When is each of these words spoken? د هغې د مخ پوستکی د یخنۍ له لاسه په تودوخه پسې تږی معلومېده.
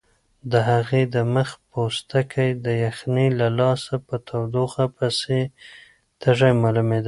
د 0.51 0.53
هغې 0.69 1.01
د 1.13 1.15
مخ 1.33 1.49
پوستکی 1.69 2.49
د 2.65 2.67
یخنۍ 2.85 3.27
له 3.39 3.47
لاسه 3.59 3.93
په 4.07 4.15
تودوخه 4.27 4.85
پسې 4.97 5.39
تږی 6.21 6.51
معلومېده. 6.61 6.99